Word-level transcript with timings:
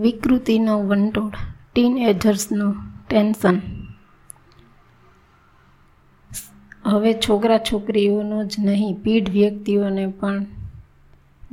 વિકૃતિનો 0.00 0.78
વંટોળ 0.78 1.30
tin 1.74 1.98
એજર્સનું 1.98 2.74
tension 3.08 3.60
હવે 6.84 7.12
છોકરા 7.12 7.58
છોકરીઓનો 7.58 8.44
જ 8.44 8.54
નહીં, 8.58 8.94
પીઢ 8.94 9.30
વ્યક્તિઓને 9.30 10.06
પણ 10.06 10.46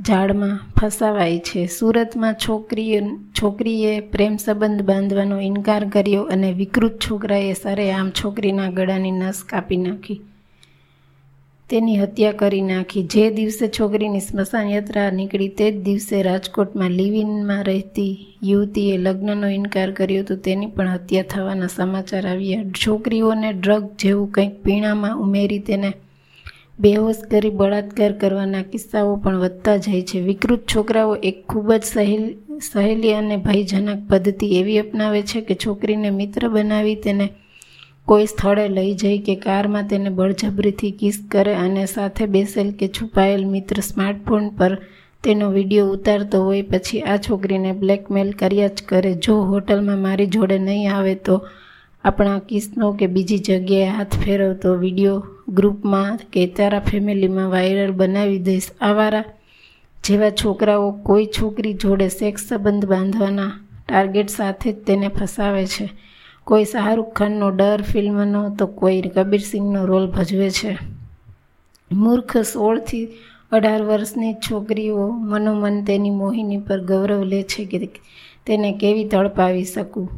ઝાડમાં 0.06 0.60
ફસાવાય 0.80 1.38
છે. 1.38 1.66
સુરતમાં 1.66 2.34
છોકરી 2.34 3.00
છોકરીએ 3.40 4.00
પ્રેમ 4.00 4.36
સંબંધ 4.36 4.82
બાંધવાનો 4.82 5.40
ઇનકાર 5.40 5.88
કર્યો 5.88 6.22
અને 6.22 6.52
વિકૃત 6.52 6.98
છોકરાએ 6.98 7.52
સરેઆમ 7.52 8.10
છોકરીના 8.10 8.70
ગળાની 8.70 9.10
નસ 9.10 9.44
કાપી 9.44 9.76
નાખી. 9.76 10.20
તેની 11.70 11.96
હત્યા 11.96 12.32
કરી 12.32 12.60
નાખી. 12.60 13.02
જે 13.02 13.30
દિવસે 13.30 13.68
છોકરીની 13.68 14.20
સ્મશાન 14.20 14.70
યાત્રા 14.70 15.10
નીકળી 15.10 15.48
તે 15.48 15.70
જ 15.70 15.82
દિવસે 15.82 16.22
રાજકોટમાં 16.22 16.90
લિવિનમાં 16.90 17.64
રહેતી 17.64 18.12
યુવતીએ 18.42 18.98
લગ્નનો 18.98 19.48
ઇનકાર 19.48 19.90
કર્યો 19.90 20.22
તો 20.22 20.36
તેની 20.36 20.66
પણ 20.66 20.88
હત્યા 20.88 21.22
થવાના 21.22 21.66
સમાચાર 21.66 22.26
આવ્યા. 22.26 22.70
છોકરીઓને 22.82 23.52
ડ્રગ 23.52 23.84
જેવું 23.98 24.32
કંઈક 24.32 24.62
પીણામાં 24.62 25.20
ઉમેરી 25.20 25.58
તેને 25.58 25.90
બેહોશ 26.80 27.22
કરી 27.30 27.50
બળાત્કાર 27.50 28.12
કરવાના 28.12 28.62
કિસ્સાઓ 28.62 29.16
પણ 29.16 29.36
વધતા 29.36 29.76
જાય 29.76 30.02
છે. 30.02 30.20
વિકૃત 30.20 30.62
છોકરાઓ 30.66 31.14
એક 31.22 31.38
ખૂબ 31.46 31.72
જ 31.72 31.82
સહેલ, 31.82 32.24
સહેલી 32.72 33.12
અને 33.12 33.36
ભયજનક 33.36 34.00
પદ્ધતિ 34.10 34.46
એવી 34.58 34.78
અપનાવે 34.78 35.22
છે 35.22 35.40
કે 35.40 35.54
છોકરીને 35.54 36.10
મિત્ર 36.10 36.48
બનાવી 36.48 36.94
તેને 36.94 37.26
કોઈ 38.10 38.24
સ્થળે 38.26 38.68
લઈ 38.68 38.94
જઈ 38.94 39.18
કે 39.26 39.34
કારમાં 39.42 39.90
તેને 39.90 40.10
બળજબરીથી 40.10 40.90
કિસ 41.00 41.18
કરે 41.30 41.54
અને 41.54 41.84
સાથે 41.86 42.26
બેસેલ 42.26 42.70
કે 42.78 42.88
છુપાયેલ 42.88 43.44
મિત્ર 43.46 43.80
સ્માર્ટફોન 43.80 44.48
પર 44.58 44.72
તેનો 45.24 45.50
વીડિયો 45.50 45.92
ઉતારતો 45.92 46.40
હોય 46.44 46.62
પછી 46.62 47.02
આ 47.02 47.16
છોકરીને 47.16 47.72
બ્લેકમેલ 47.72 48.32
કર્યા 48.32 48.66
જ 48.66 48.82
કરે. 48.88 49.12
જો 49.14 49.34
હોટલમાં 49.42 49.98
મારી 49.98 50.26
જોડે 50.26 50.58
નહીં 50.58 50.92
આવે 50.96 51.14
તો 51.14 51.36
આપણા 52.04 52.40
કિસનો 52.48 52.92
કે 52.92 53.06
બીજી 53.06 53.38
જગ્યાએ 53.38 53.94
હાથ 53.96 54.18
ફેરવતો 54.24 54.74
વીડિયો 54.74 55.16
ગ્રુપમાં 55.48 56.20
કે 56.32 56.46
તારા 56.46 56.80
ફેમિલીમાં 56.80 57.50
વાયરલ 57.50 57.92
બનાવી 57.92 58.38
દઈશ. 58.38 58.70
આવારા 58.80 59.24
જેવા 60.04 60.30
છોકરાઓ 60.30 60.92
કોઈ 60.92 61.26
છોકરી 61.26 61.74
જોડે 61.74 62.08
સેક્સ 62.08 62.48
સંબંધ 62.48 62.86
બાંધવાના 62.86 63.50
ટાર્ગેટ 63.88 64.28
સાથે 64.28 64.72
જ 64.72 64.78
તેને 64.86 65.08
ફસાવે 65.08 65.66
છે. 65.66 65.86
કોઈ 66.44 66.64
શાહરૂખ 66.64 67.12
ખાનનો 67.12 67.50
ડર 67.50 67.82
ફિલ્મનો 67.82 68.54
તો 68.58 68.66
કોઈ 68.66 69.00
કબીર 69.00 69.40
સિંહનો 69.40 69.84
રોલ 69.84 70.06
ભજવે 70.10 70.50
છે. 70.50 70.78
મૂર્ખ 71.92 72.36
સોળથી 72.36 73.08
અઢાર 73.52 73.82
વર્ષની 73.82 74.34
છોકરીઓ 74.34 75.08
મનોમન 75.08 75.84
તેની 75.84 76.10
મોહિની 76.10 76.58
પર 76.58 76.80
ગૌરવ 76.80 77.24
લે 77.24 77.42
છે 77.42 77.64
કે 77.64 77.90
તેને 78.46 78.72
કેવી 78.72 79.04
તડપાવી 79.04 79.64
શકું? 79.64 80.08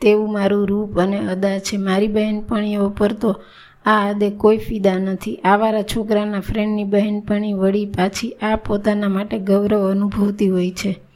તેવું 0.00 0.32
મારું 0.32 0.68
રૂપ 0.68 1.00
અને 1.00 1.18
અદા 1.18 1.58
છે. 1.58 1.76
મારી 1.76 2.08
બહેનપણીઓ 2.08 2.88
પર 2.88 3.12
તો 3.12 3.42
આ 3.84 4.10
હદે 4.10 4.30
કોઈ 4.30 4.56
ફિદા 4.56 4.98
નથી. 4.98 5.36
આવારા 5.36 5.82
છોકરાના 5.82 6.40
ફ્રેન્ડની 6.40 6.84
બહેનપણી 6.84 7.52
વળી 7.52 7.86
પાછી 7.86 8.32
આ 8.32 8.56
પોતાના 8.56 9.08
માટે 9.08 9.38
ગૌરવ 9.38 9.90
અનુભવતી 9.90 10.48
હોય 10.48 10.70
છે. 10.70 11.09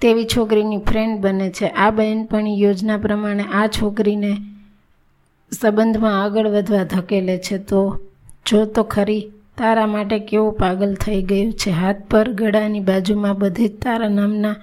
તેવી 0.00 0.24
છોકરીની 0.24 0.78
ફ્રેન્ડ 0.78 1.20
બને 1.20 1.50
છે. 1.50 1.66
આ 1.66 1.90
બહેનપણી 1.90 2.60
યોજના 2.60 2.96
પ્રમાણે 2.96 3.44
આ 3.52 3.66
છોકરીને 3.66 4.36
સંબંધમાં 5.60 6.22
આગળ 6.22 6.48
વધવા 6.48 6.84
ધકેલે 6.84 7.38
છે. 7.38 7.58
તો 7.58 8.00
જો 8.46 8.64
તો 8.64 8.82
ખરી, 8.82 9.28
તારા 9.58 9.86
માટે 9.86 10.18
કેવો 10.18 10.50
પાગલ 10.50 10.94
થઈ 10.94 11.22
ગયું 11.22 11.52
છે? 11.52 11.70
હાથ 11.70 11.96
પર 12.10 12.32
ગળાની 12.32 12.80
બાજુમાં 12.80 13.38
બધે 13.38 13.68
જ 13.68 13.78
તારા 13.82 14.08
નામના 14.08 14.56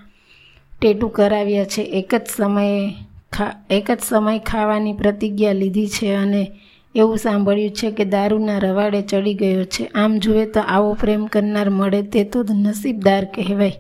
ટેટુ 0.82 1.08
કરાવ્યા 1.08 1.66
છે. 1.66 1.82
એક 1.82 2.16
જ 2.16 2.28
સમયે 2.38 2.94
ખા, 3.32 3.54
એક 3.70 3.92
જ 3.92 4.00
સમય 4.10 4.40
ખાવાની 4.40 4.94
પ્રતિજ્ઞા 4.94 5.52
લીધી 5.52 5.88
છે 5.88 6.14
અને 6.16 6.52
એવું 6.96 7.18
સાંભળ્યું 7.18 7.72
છે 7.72 7.92
કે 7.92 8.06
દારૂના 8.06 8.58
રવાડે 8.58 9.02
ચડી 9.02 9.34
ગયો 9.34 9.64
છે. 9.64 9.86
આમ 9.96 10.18
જુએ 10.18 10.46
તો 10.46 10.60
આવો 10.60 10.94
પ્રેમ 10.94 11.26
કરનાર 11.26 11.70
મળે 11.70 12.02
તે 12.02 12.24
તો 12.24 12.46
નસીબદાર 12.54 13.26
કહેવાય. 13.26 13.80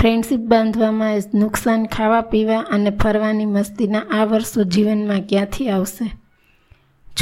ફ્રેન્ડશીપ 0.00 0.40
બાંધવામાં 0.40 1.22
નુકસાન 1.34 1.86
ખાવા, 1.86 2.20
પીવા 2.20 2.58
અને 2.58 2.90
ફરવાની 2.90 3.44
મસ્તીના 3.44 3.98
આ 3.98 4.24
વર્ષો 4.24 4.64
જીવનમાં 4.64 5.20
ક્યાંથી 5.20 5.68
આવશે? 5.68 6.10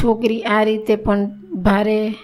છોકરી 0.02 0.42
આ 0.42 0.62
રીતે 0.62 0.96
પણ 0.96 1.26
ભારે 1.52 2.14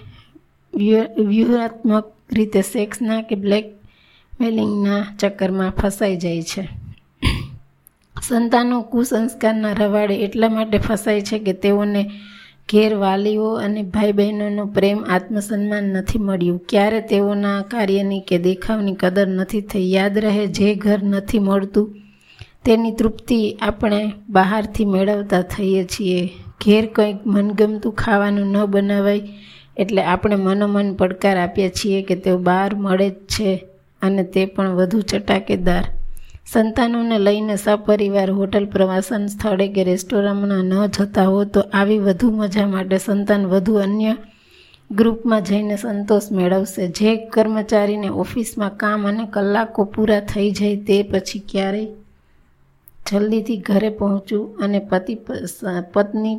વ્યૂહાત્મક 1.18 2.12
રીતે 2.32 2.62
સેક્સના 2.62 3.22
કે 3.22 3.34
બ્લેક 3.34 3.64
મેલિંગના 4.40 5.06
ચક્કરમાં 5.18 5.70
ફસાઈ 5.70 6.16
જાય 6.16 6.42
છે. 6.42 6.68
સંતાનો 8.22 8.82
કુસંસ્કારના 8.82 9.72
રવાડે 9.72 10.16
એટલા 10.16 10.48
માટે 10.48 10.78
ફસાય 10.78 11.20
છે 11.20 11.38
કે 11.38 11.52
તેઓને 11.52 12.10
ઘેર 12.68 12.94
વાલીઓ 12.94 13.52
અને 13.54 13.82
ભાઈ 13.82 14.12
બહેનોનો 14.12 14.66
પ્રેમ, 14.66 15.04
આત્મસન્માન 15.04 15.84
નથી 15.84 16.18
મળ્યું. 16.18 16.60
ક્યારે 16.68 17.00
તેઓના 17.00 17.62
કાર્યની 17.62 18.20
કે 18.20 18.38
દેખાવની 18.38 18.94
કદર 18.94 19.26
નથી 19.26 19.60
થઈ? 19.60 19.92
યાદ 19.92 20.18
રહે 20.18 20.46
જે 20.46 20.74
ઘર 20.74 21.02
નથી 21.02 21.38
મળતું. 21.38 21.96
તેની 22.64 22.90
તૃપ્તિ 22.90 23.56
આપણે 23.62 24.12
બહારથી 24.28 24.84
મેળવતા 24.84 25.42
થઈએ 25.42 25.84
છીએ. 25.84 26.26
ઘેર 26.64 26.86
કંઈક 26.86 27.26
મનગમતું 27.26 27.92
ખાવાનું 27.92 28.46
ન 28.46 28.64
બનાવાય 28.64 29.22
એટલે 29.76 30.02
આપણે 30.02 30.36
મનોમન 30.36 30.94
પડકાર 30.94 31.36
આપીએ 31.36 31.68
છીએ 31.68 32.02
કે 32.02 32.14
તેઓ 32.14 32.38
બહાર 32.38 32.74
મળે 32.74 33.10
જ 33.10 33.12
છે 33.12 33.64
અને 34.02 34.22
તે 34.22 34.46
પણ 34.46 34.68
વધુ 34.68 35.00
ચટાકેદાર. 35.00 35.84
સંતાનોને 36.52 37.18
લઈને 37.18 37.56
સપરિવાર 37.56 38.30
હોટલ 38.30 38.66
પ્રવાસન 38.66 39.26
સ્થળે 39.26 39.68
કે 39.68 39.84
રેસ્ટોરન્ટમાં 39.84 40.64
ન 40.64 40.86
જતા 40.86 41.24
હો 41.24 41.44
તો 41.44 41.60
આવી 41.60 41.98
વધુ 41.98 42.30
મજા 42.30 42.66
માટે 42.66 42.98
સંતાન 42.98 43.46
વધુ 43.46 43.74
અન્ય 43.74 44.16
ગ્રુપમાં 44.90 45.42
જઈને 45.42 45.76
સંતોષ 45.76 46.32
મેળવશે. 46.32 46.88
જે 46.88 47.16
કર્મચારીને 47.16 48.08
ઓફિસમાં 48.08 48.76
કામ 48.76 49.06
અને 49.06 49.24
કલાકો 49.30 49.84
પૂરા 49.84 50.20
થઈ 50.20 50.50
જાય 50.50 50.76
તે 50.76 51.02
પછી 51.02 51.38
ક્યારેય 51.38 51.86
જલ્દીથી 53.10 53.56
ઘરે 53.56 53.90
પહોંચવું 53.90 54.56
અને 54.56 54.78
પતિ 54.78 55.14
પત્ની 55.92 56.36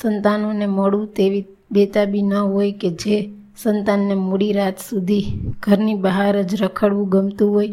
સંતાનોને 0.00 0.66
મળવું 0.66 1.06
તેવી 1.06 1.46
બેતાબી 1.70 2.22
ન 2.22 2.34
હોય 2.34 2.72
કે 2.72 2.90
જે 2.90 3.28
સંતાનને 3.62 4.14
મોડી 4.14 4.52
રાત 4.52 4.78
સુધી 4.90 5.26
ઘરની 5.60 5.94
બહાર 5.94 6.42
જ 6.42 6.62
રખડવું 6.62 7.08
ગમતું 7.08 7.50
હોય 7.50 7.68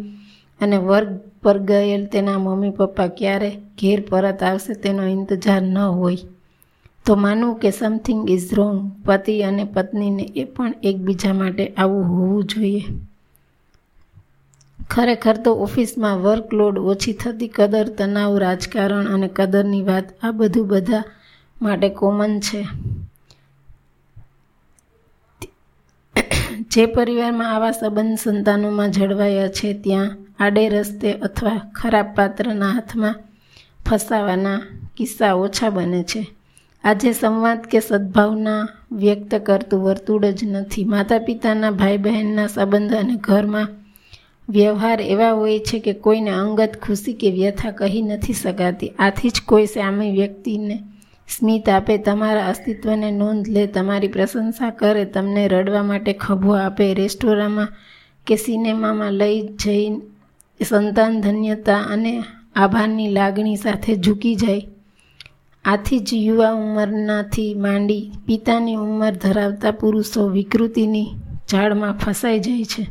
અને 0.62 0.78
વર્ગ 0.78 1.20
પર 1.48 1.58
ગયેલ 1.58 2.06
તેના 2.06 2.38
મમ્મી 2.38 2.70
પપ્પા 2.70 3.08
ક્યારે 3.18 3.52
ઘેર 3.80 4.00
પરત 4.10 4.44
આવશે 4.44 4.74
તેનો 4.74 5.04
ઇંતજાર 5.08 5.62
ન 5.62 5.78
હોય. 5.78 6.28
તો 7.06 7.16
માનવું 7.16 7.60
કે 7.60 7.72
સમથિંગ 7.72 8.30
ઇઝ 8.30 8.54
રોંગ 8.54 8.80
પતિ 9.06 9.42
અને 9.44 9.64
પત્નીને 9.74 10.26
એ 10.36 10.44
પણ 10.44 10.74
એકબીજા 10.84 11.34
માટે 11.34 11.68
આવું 11.78 12.10
હોવું 12.10 12.44
જોઈએ. 12.44 12.84
ખરેખર 14.90 15.38
તો 15.46 15.52
ઓફિસમાં 15.54 16.22
વર્કલોડ 16.22 16.78
ઓછી 16.80 17.14
થતી 17.14 17.48
કદર, 17.48 17.88
તણાવ, 17.90 18.38
રાજકારણ 18.38 19.14
અને 19.14 19.28
કદરની 19.28 19.84
વાત 19.84 20.08
આ 20.24 20.32
બધું 20.32 20.68
બધા 20.68 21.04
માટે 21.62 21.90
કોમન 21.90 22.40
છે. 22.40 22.62
જે 26.72 26.86
પરિવારમાં 26.86 27.52
આવા 27.56 27.72
સંબંધ 27.72 28.20
સંતાનોમાં 28.20 28.92
જળવાયા 28.92 29.48
છે, 29.48 29.74
ત્યાં 29.74 30.18
આડે 30.40 30.70
રસ્તે 30.70 31.10
અથવા 31.28 31.60
ખરાબ 31.74 32.08
પાત્રના 32.16 32.72
હાથમાં 32.74 33.16
ફસાવાના 33.86 34.60
કિસ્સા 34.98 35.34
ઓછા 35.36 35.70
બને 35.70 36.04
છે. 36.04 36.22
આજે 36.84 37.12
સંવાદ 37.14 37.62
કે 37.62 37.80
સદભાવના 37.80 38.68
વ્યક્ત 38.92 39.32
કરતું 39.36 39.84
વર્તુળ 39.84 40.26
જ 40.32 40.40
નથી. 40.46 40.86
માતા 40.86 41.18
પિતાના 41.18 41.72
ભાઈ 41.72 41.98
બહેનના 41.98 42.48
સંબંધ 42.48 42.94
અને 42.94 43.16
ઘરમાં 43.16 43.68
વ્યવહાર 44.50 45.02
એવા 45.02 45.32
હોય 45.32 45.60
છે 45.60 45.80
કે 45.80 45.94
કોઈને 45.94 46.32
અંગત 46.32 46.74
ખુશી 46.84 47.14
કે 47.14 47.30
વ્યથા 47.32 47.72
કહી 47.72 48.02
નથી 48.02 48.34
શકાતી. 48.34 48.94
આથી 49.00 49.30
જ 49.30 49.38
કોઈ 49.46 49.66
સામે 49.66 50.12
વ્યક્તિને 50.12 50.84
સ્મિત 51.30 51.70
આપે, 51.70 51.98
તમારા 51.98 52.48
અસ્તિત્વને 52.48 53.12
નોંધ 53.12 53.50
લે, 53.50 53.68
તમારી 53.68 54.08
પ્રશંસા 54.08 54.70
કરે, 54.70 55.06
તમને 55.06 55.48
રડવા 55.48 55.84
માટે 55.84 56.14
ખભો 56.14 56.52
આપે, 56.52 56.94
રેસ્ટોરાંમાં 56.94 57.68
કે 58.28 58.36
સિનેમામાં 58.36 59.14
લઈ 59.14 59.42
જઈ 59.42 59.98
સંતાન 60.64 61.22
ધન્યતા 61.22 61.78
અને 61.78 62.24
આભારની 62.56 63.08
લાગણી 63.08 63.56
સાથે 63.56 63.96
ઝૂકી 63.96 64.36
જાય. 64.36 64.62
આથી 65.66 66.00
જ 66.00 66.14
યુવા 66.14 66.52
ઉંમરનાથી 66.52 67.54
માંડી 67.54 68.12
પિતાની 68.26 68.76
ઉંમર 68.76 69.12
ધરાવતા 69.12 69.72
પુરુષો 69.72 70.30
વિકૃતિની 70.30 71.08
ઝાડમાં 71.52 71.94
ફસાઈ 71.94 72.40
જાય 72.40 72.64
છે. 72.64 72.88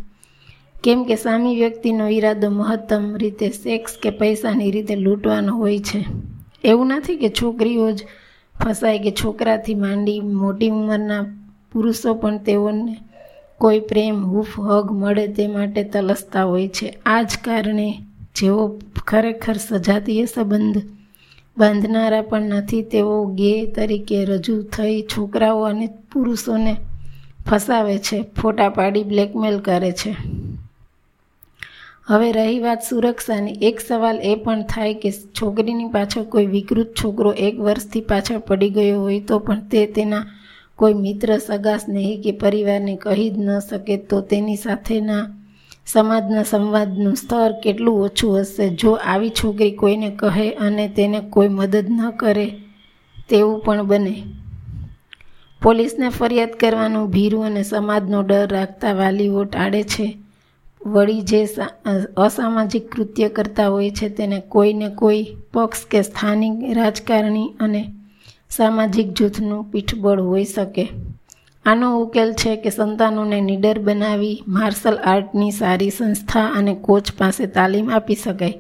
કેમ 0.84 1.04
કે 1.04 1.16
સામી 1.16 1.56
વ્યક્તિનો 1.56 2.08
ઈરાદો 2.08 2.50
મહત્તમ 2.50 3.16
રીતે 3.16 3.50
સેક્સ 3.50 3.92
કે 4.02 4.10
પૈસાની 4.10 4.70
રીતે 4.70 4.94
લૂંટવાનો 4.94 5.56
હોય 5.56 5.78
છે. 5.78 6.04
એવું 6.64 6.86
નથી 6.86 7.16
કે 7.16 7.28
છોકરીઓ 7.28 7.90
જ 7.90 8.06
ફસાય 8.60 8.98
કે 8.98 9.10
છોકરાથી 9.10 9.74
માંડી 9.74 10.20
મોટી 10.20 10.70
ઉંમરના 10.70 11.24
પુરુષો 11.72 12.14
પણ 12.14 12.38
તેઓને 12.38 12.96
કોઈ 13.58 13.80
પ્રેમ, 13.80 14.24
હૂફ, 14.24 14.60
હગ 14.60 14.92
મળે 14.92 15.26
તે 15.28 15.46
માટે 15.46 15.82
તલસતા 15.82 16.44
હોય 16.44 16.68
છે. 16.68 16.88
આ 17.06 17.22
જ 17.22 17.38
કારણે 17.44 17.98
જેઓ 18.36 18.80
ખરેખર 19.06 19.56
સજાતીય 19.56 20.24
સંબંધ 20.24 20.82
બાંધનારા 21.58 22.22
પણ 22.22 22.42
નથી, 22.42 22.82
તેઓ 22.82 23.24
ગે 23.26 23.66
તરીકે 23.66 24.24
રજૂ 24.24 24.62
થઈ 24.62 25.02
છોકરાઓ 25.02 25.62
અને 25.62 25.86
પુરુષોને 26.12 26.76
ફસાવે 27.46 27.98
છે, 27.98 28.22
ફોટા 28.22 28.68
પાડી 28.68 29.02
બ્લેકમેલ 29.02 29.58
કરે 29.58 29.92
છે. 29.92 30.16
હવે 32.06 32.28
રહી 32.32 32.58
વાત 32.60 32.82
સુરક્ષાની. 32.82 33.58
એક 33.68 33.80
સવાલ 33.80 34.18
એ 34.22 34.34
પણ 34.34 34.60
થાય 34.62 34.94
કે 34.94 35.10
છોકરીની 35.38 35.92
પાછળ 35.94 36.26
કોઈ 36.32 36.46
વિકૃત 36.46 36.90
છોકરો 36.94 37.30
એક 37.46 37.54
વર્ષથી 37.58 38.00
પાછળ 38.00 38.38
પડી 38.38 38.70
ગયો 38.70 39.00
હોય 39.00 39.20
તો 39.20 39.38
પણ 39.38 39.62
તે 39.68 39.80
તેના 39.86 40.24
કોઈ 40.78 40.94
મિત્ર, 40.94 41.28
સગા 41.38 41.78
સ્નેહી 41.78 42.20
કે 42.24 42.32
પરિવારને 42.32 42.94
કહી 42.96 43.30
જ 43.30 43.36
ન 43.38 43.50
શકે 43.60 43.96
તો 44.08 44.20
તેની 44.20 44.56
સાથેના 44.56 45.24
સમાજના 45.86 46.42
સંવાદનું 46.42 47.16
સ્તર 47.16 47.52
કેટલું 47.62 47.98
ઓછું 48.00 48.32
હશે? 48.40 48.66
જો 48.70 48.90
આવી 48.94 49.30
છોકરી 49.30 49.72
કોઈને 49.72 50.10
કહે 50.10 50.46
અને 50.50 50.88
તેને 50.88 51.20
કોઈ 51.20 51.48
મદદ 51.48 51.86
ન 51.90 52.00
કરે, 52.16 52.46
તેવું 53.28 53.58
પણ 53.64 53.82
બને. 53.82 54.14
પોલીસને 55.62 56.08
ફરિયાદ 56.08 56.54
કરવાનું 56.60 57.10
ભીરું 57.10 57.46
અને 57.46 57.62
સમાજનો 57.62 58.22
ડર 58.22 58.48
રાખતા 58.48 58.92
વાલીઓ 58.92 59.44
ટાળે 59.44 59.82
છે. 59.82 60.06
વળી 60.80 61.22
જે 61.22 61.40
અસામાજિક 62.16 62.84
કૃત્ય 62.90 63.28
કરતા 63.28 63.68
હોય 63.68 63.90
છે 63.90 64.08
તેને 64.08 64.38
કોઈને 64.48 64.88
કોઈ 64.90 65.22
પક્ષ 65.52 65.82
કે 65.84 66.00
સ્થાનિક 66.02 66.54
રાજકારણી 66.76 67.48
અને 67.60 67.82
સામાજિક 68.48 69.08
જૂથનું 69.12 69.64
પીઠબળ 69.70 70.20
હોઈ 70.20 70.44
શકે. 70.44 70.84
આનો 71.64 71.88
ઉકેલ 72.02 72.30
છે 72.34 72.52
કે 72.56 72.70
સંતાનોને 72.70 73.40
નીડર 73.40 73.78
બનાવી 73.78 74.42
માર્શલ 74.46 74.98
આર્ટની 75.04 75.50
સારી 75.50 75.90
સંસ્થા 75.90 76.46
અને 76.58 76.74
કોચ 76.86 77.06
પાસે 77.18 77.44
તાલીમ 77.46 77.88
આપી 77.90 78.14
શકાય. 78.14 78.56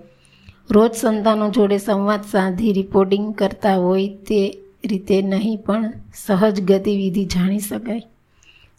રોજ 0.70 0.92
સંતાનો 0.94 1.46
જોડે 1.50 1.78
સંવાદ 1.78 2.22
સાધી 2.24 2.72
રિપોર્ટિંગ 2.72 3.26
કરતા 3.34 3.76
હોય 3.76 4.08
તે 4.28 4.40
રીતે 4.84 5.16
નહીં 5.22 5.58
પણ 5.58 5.92
સહજ 6.14 6.56
ગતિવિધિ 6.68 7.24
જાણી 7.26 7.66
શકાય. 7.68 8.04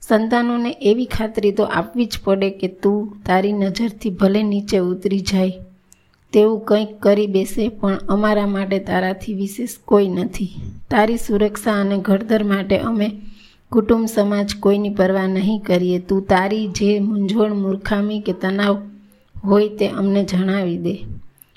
સંતાનોને 0.03 0.71
એવી 0.81 1.05
ખાતરી 1.05 1.51
તો 1.51 1.63
આપવી 1.69 2.05
જ 2.05 2.19
પડે 2.23 2.49
કે 2.59 2.67
તું 2.81 2.99
તારી 3.25 3.55
નજરથી 3.61 4.17
ભલે 4.19 4.41
નીચે 4.43 4.77
ઉતરી 4.81 5.23
જાય, 5.31 5.55
તેવું 6.33 6.61
કંઈક 6.65 6.91
કરી 6.99 7.27
બેસે, 7.27 7.63
પણ 7.69 7.97
અમારા 8.07 8.47
માટે 8.47 8.79
તારાથી 8.79 9.33
વિશેષ 9.33 9.73
કોઈ 9.85 10.09
નથી. 10.17 10.51
તારી 10.89 11.17
સુરક્ષા 11.17 11.77
અને 11.81 11.97
ઘડતર 11.97 12.43
માટે 12.43 12.77
અમે 12.81 13.07
કુટુંબ 13.71 14.05
સમાજ 14.07 14.49
કોઈની 14.59 14.89
પરવા 14.89 15.27
નહીં 15.27 15.61
કરીએ. 15.61 15.99
તું 15.99 16.21
તારી 16.25 16.65
જે 16.77 16.89
મૂંઝવણ, 16.99 17.53
મૂર્ખામી 17.63 18.21
કે 18.21 18.33
તણાવ 18.41 18.75
હોય 19.43 19.69
તે 19.79 19.87
અમને 19.99 20.21
જણાવી 20.23 20.77
દે. 20.77 20.95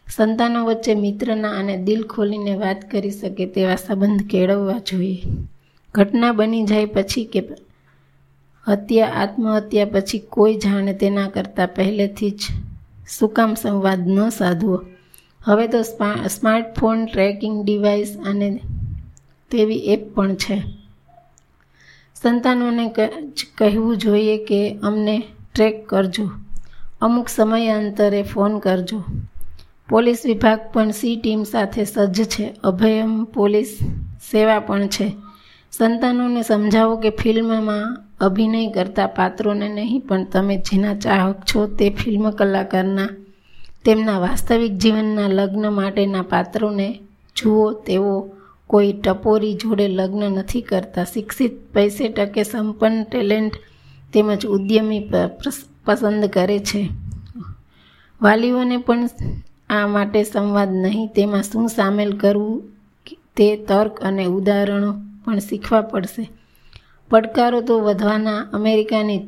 સંતાનો 0.09 0.61
વચ્ચે 0.65 0.93
મિત્રના 1.05 1.57
અને 1.61 1.75
દિલ 1.87 2.03
ખોલીને 2.05 2.55
વાત 2.57 2.81
કરી 2.91 3.11
શકે 3.11 3.45
તેવા 3.55 3.77
સંબંધ 3.77 4.23
કેળવવા 4.31 4.81
જોઈએ. 4.89 5.19
ઘટના 5.95 6.33
બની 6.33 6.65
જાય 6.65 6.95
પછી 6.95 7.29
કે 7.33 7.41
હત્યા, 8.69 9.07
આત્મહત્યા 9.07 9.85
પછી 9.85 10.19
કોઈ 10.19 10.55
જાણે 10.55 10.93
તેના 10.95 11.29
કરતાં 11.29 11.69
પહેલેથી 11.69 12.31
જ 12.31 12.41
સુકામ 13.19 13.55
સંવાદ 13.55 14.09
ન 14.09 14.29
સાધવો. 14.29 14.81
હવે 15.45 15.69
તો 15.69 15.83
સ્માર્ટફોન 16.29 17.07
ટ્રેકિંગ 17.07 17.65
ડિવાઇસ 17.65 18.17
અને 18.27 18.61
તેવી 19.51 19.77
એપ 19.77 20.15
પણ 20.15 20.35
છે. 20.35 20.63
સંતાનોને 22.23 22.95
કહેવું 23.59 23.97
જોઈએ 23.97 24.45
કે 24.45 24.79
અમને 24.83 25.23
ટ્રેક 25.55 25.87
કરજો. 25.87 26.31
અમુક 27.01 27.29
સમયાંતરે 27.29 28.23
ફોન 28.23 28.59
કરજો. 28.59 29.05
પોલીસ 29.89 30.23
વિભાગ 30.27 30.61
પણ 30.73 30.91
સી 30.91 31.17
ટીમ 31.17 31.43
સાથે 31.43 31.85
સજ્જ 31.85 32.25
છે. 32.25 32.55
અભયમ 32.65 33.25
પોલીસ 33.25 33.79
સેવા 34.31 34.61
પણ 34.61 34.87
છે. 34.87 35.17
સંતાનોને 35.73 36.43
સમજાવો 36.43 36.95
કે 37.03 37.11
ફિલ્મમાં 37.21 37.85
અભિનય 38.21 38.61
કરતા 38.75 39.11
પાત્રોને 39.19 39.69
નહીં, 39.69 40.03
પણ 40.07 40.25
તમે 40.33 40.55
જેના 40.67 40.97
ચાહક 41.05 41.39
છો 41.49 41.61
તે 41.79 41.87
ફિલ્મ 41.91 42.25
કલાકારના, 42.39 43.11
તેમના 43.85 44.19
વાસ્તવિક 44.25 44.75
જીવનના 44.83 45.29
લગ્ન 45.29 45.65
માટેના 45.73 46.31
પાત્રોને 46.33 46.89
જુઓ, 47.37 47.67
તેઓ 47.87 48.15
કોઈ 48.71 48.93
ટપોરી 49.05 49.59
જોડે 49.61 49.87
લગ્ન 49.89 50.25
નથી 50.37 50.63
કરતા. 50.63 51.05
શિક્ષિત 51.05 51.55
પૈસે 51.75 52.05
ટકે 52.09 52.43
સંપન્ન 52.43 52.97
ટેલેન્ટ 53.05 53.55
તેમજ 54.13 54.43
ઉદ્યમી 54.47 55.03
પસંદ 55.85 56.25
કરે 56.35 56.59
છે. 56.61 56.81
વાલીઓને 58.21 58.77
પણ 58.77 59.09
આ 59.71 59.87
માટે 59.87 60.21
સંવાદ 60.23 60.73
નહીં, 60.75 61.09
તેમાં 61.17 61.43
શું 61.43 61.69
સામેલ 61.69 62.11
કરવું, 62.17 62.59
તે 63.37 63.49
તર્ક 63.69 63.95
અને 64.03 64.25
ઉદાહરણો 64.29 64.93
પણ 65.31 65.39
શીખવા 65.39 65.81
પડશે. 65.81 66.31
પડકારો 67.11 67.61
તો 67.61 67.79
વધવાના 67.79 68.39
અમેરિકાની 68.53 69.21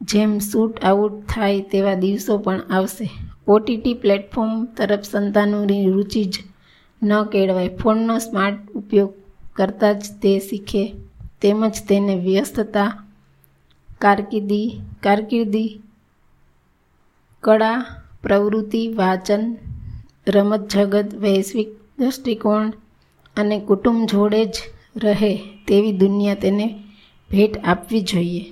જેમ 0.00 0.38
શૂટ 0.38 0.84
આઉટ 0.84 1.22
થાય 1.28 1.60
તેવા 1.72 1.94
દિવસો 1.94 2.38
પણ 2.38 2.60
આવશે. 2.70 3.10
ઓટીટી 3.48 3.94
પ્લેટફોર્મ 3.94 4.64
તરફ 4.64 5.04
સંતાનોની 5.04 5.90
રુચિ 5.90 6.24
જ 6.24 6.44
ન 7.02 7.22
કેળવાય. 7.24 7.76
ફોનનો 7.76 8.18
સ્માર્ટ 8.18 8.70
ઉપયોગ 8.70 9.12
કરતાં 9.56 9.98
જ 9.98 10.02
તે 10.22 10.38
શીખે. 10.38 10.84
તેમજ 11.42 11.82
તેને 11.88 12.14
વ્યસ્તતા, 12.16 12.88
કારકિર્દી 14.00 14.66
કારકિર્દી, 15.02 15.80
કળા, 17.42 17.86
પ્રવૃત્તિ, 18.22 18.88
વાચન, 18.88 19.42
રમત 20.28 20.68
જગત, 20.68 21.14
વૈશ્વિક 21.14 21.68
દૃષ્ટિકોણ 21.98 22.72
અને 23.36 23.56
કુટુંબ 23.60 24.06
જોડે 24.06 24.44
જ 24.44 24.54
રહે 24.96 25.30
તેવી 25.66 25.92
દુનિયા 25.92 26.34
તેને 26.34 26.66
ભેટ 27.30 27.54
આપવી 27.64 28.00
જોઈએ. 28.02 28.44